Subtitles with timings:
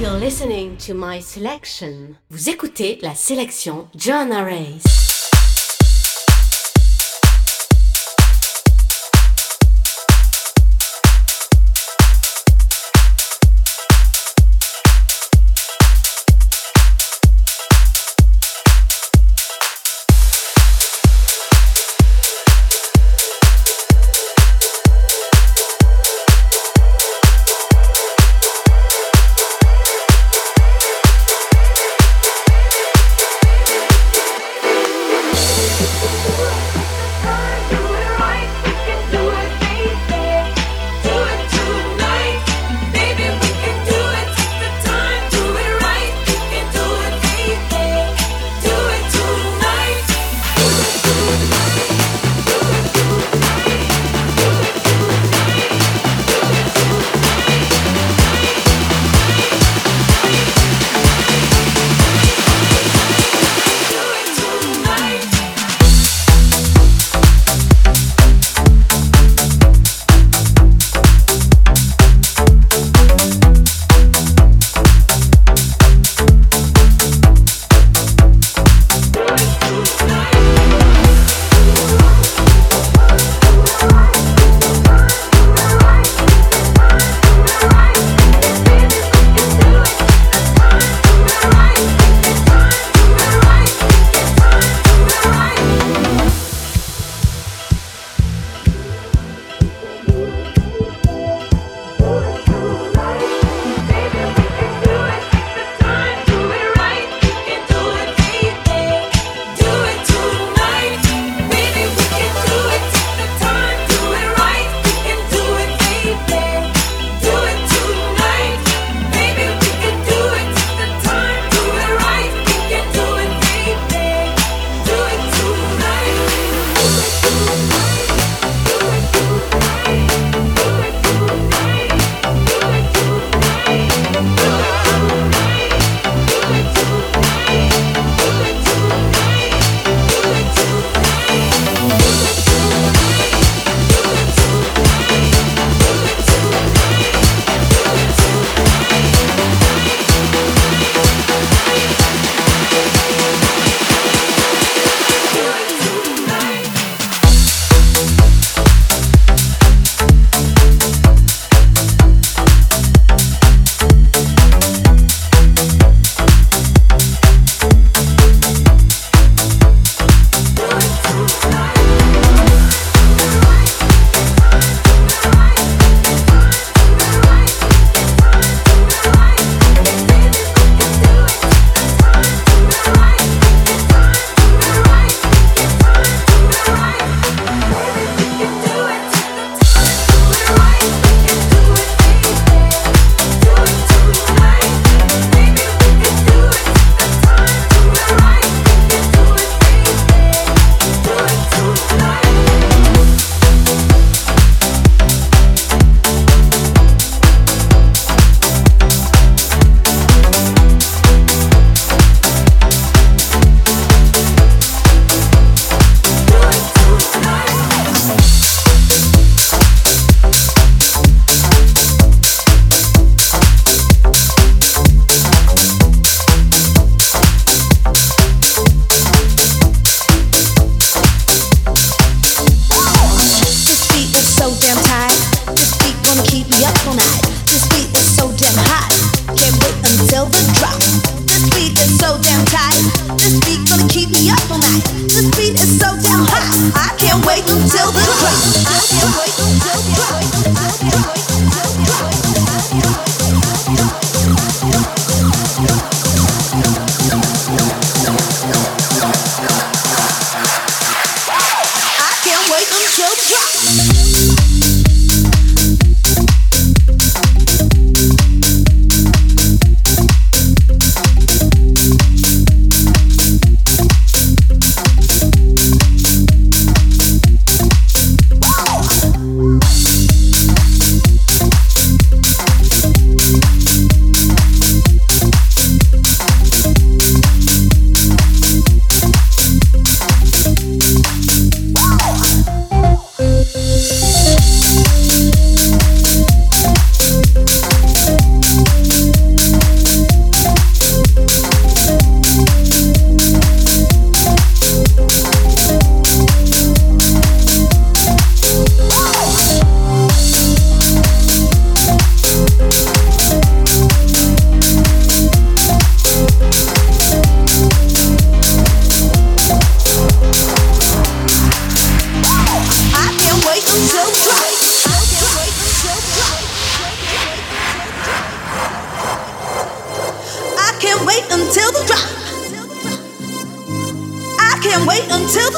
[0.00, 2.16] You're listening to my selection.
[2.28, 5.01] Vous écoutez la sélection Joanna Race.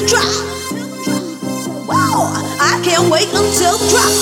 [0.07, 0.29] Drop.
[1.89, 2.29] Whoa,
[2.61, 4.13] I can't wait until the drop.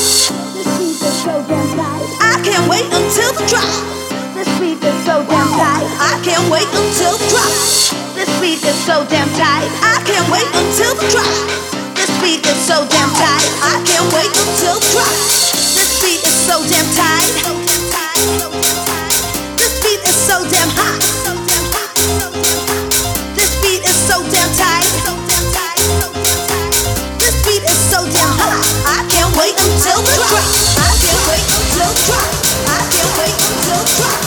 [2.21, 3.67] I can't wait until the drop.
[4.35, 5.87] This beat is so damn tight.
[5.99, 7.51] I can't wait until the drop.
[8.15, 9.71] This beat is so damn tight.
[9.83, 11.27] I can't wait until the drop.
[11.95, 13.49] This beat is so damn tight.
[13.63, 15.15] I can't wait until the drop.
[15.75, 17.33] This beat is so damn tight.
[19.59, 21.12] This beat is so damn hot.
[29.43, 30.31] Wait until the drop.
[30.79, 32.31] I can't wait until the drop.
[32.69, 34.22] I can't wait until the drop.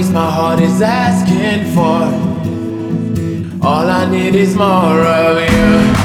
[0.00, 2.00] grace my heart is asking for.
[3.66, 5.99] All I need is more of you.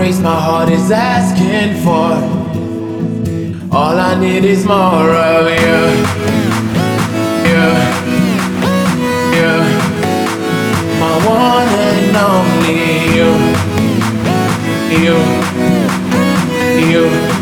[0.00, 2.12] grace my heart is asking for.
[3.70, 5.80] All I need is more of you.
[7.50, 7.64] You.
[9.36, 9.52] You.
[11.02, 12.80] My one and only
[13.14, 13.30] you.
[15.04, 15.16] You.
[16.90, 17.39] You.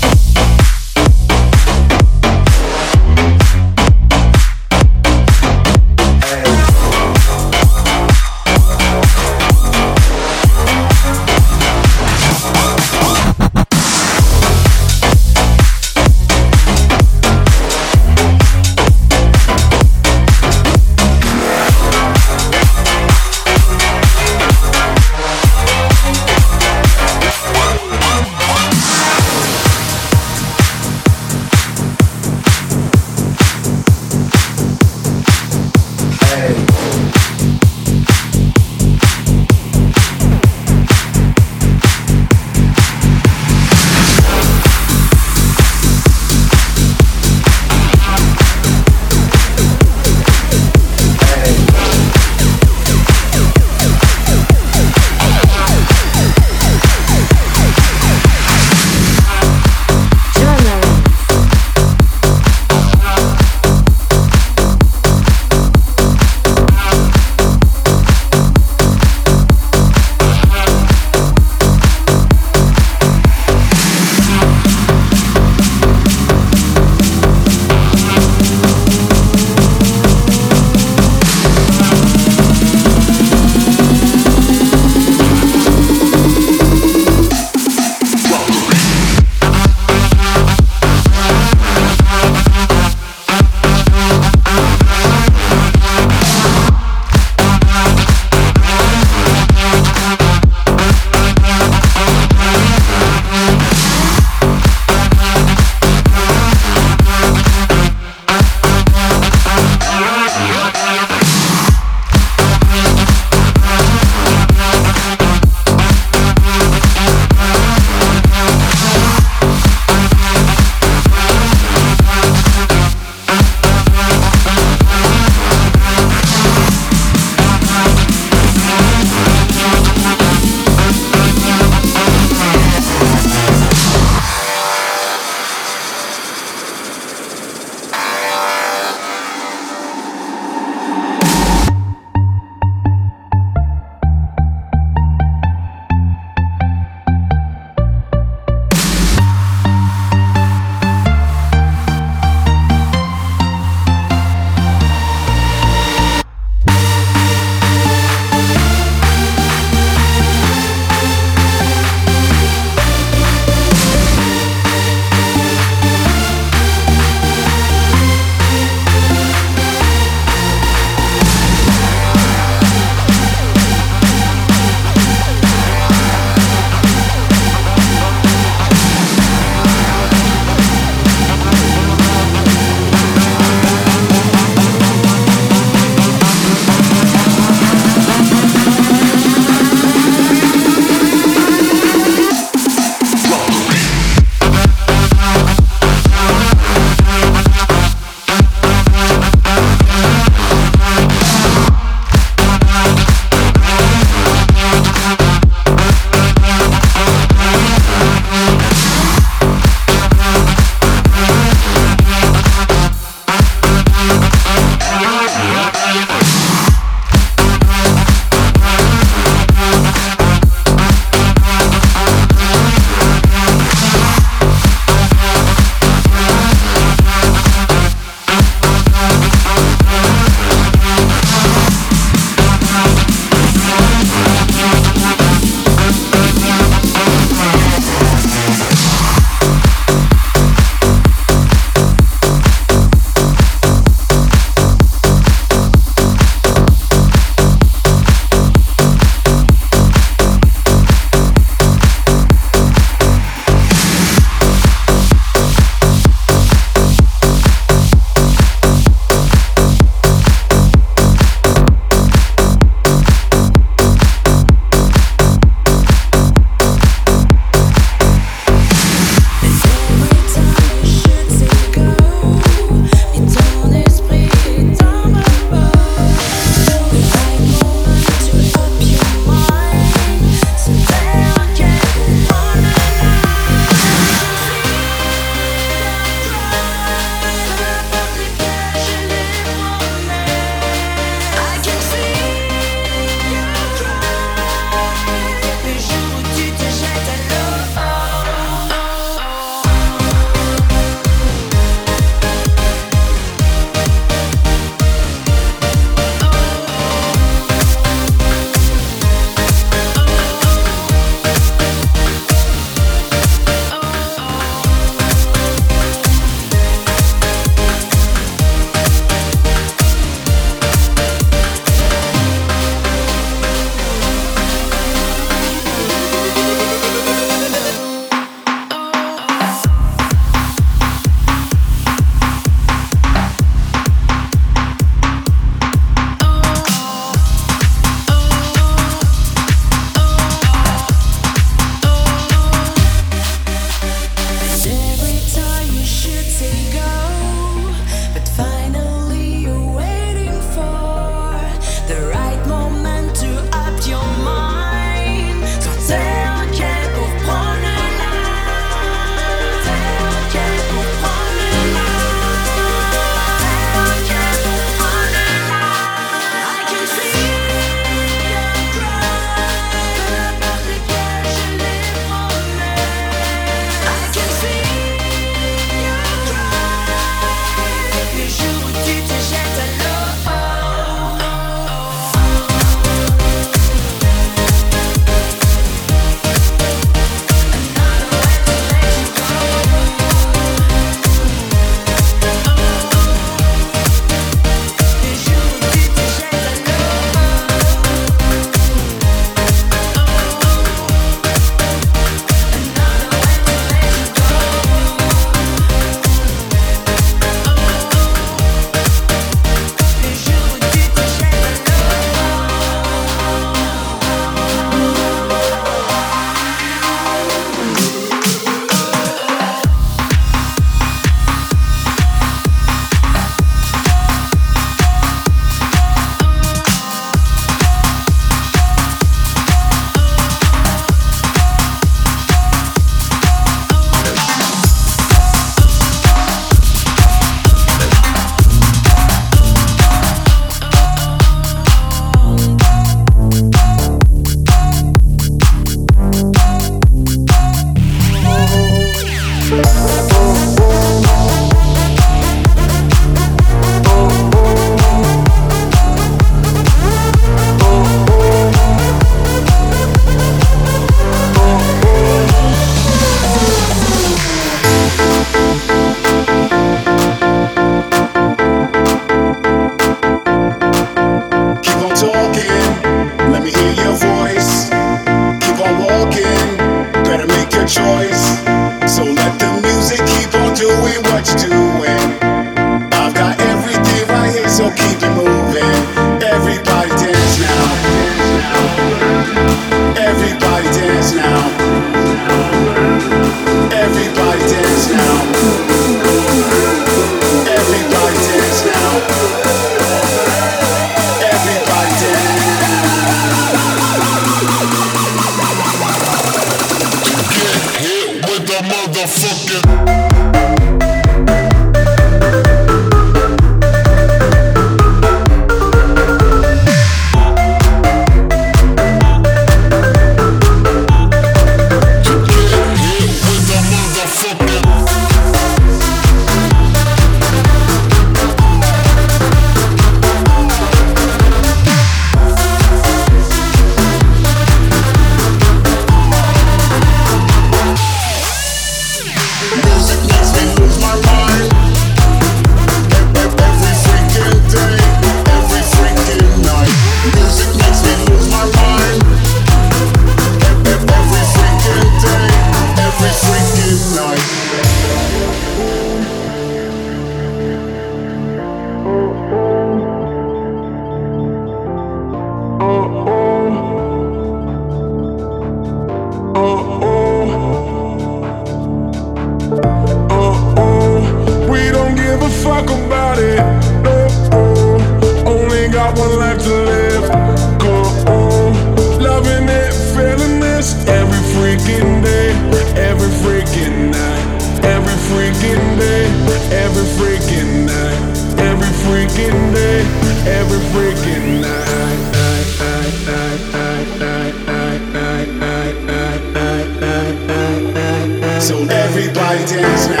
[599.31, 600.00] Joanna Rays.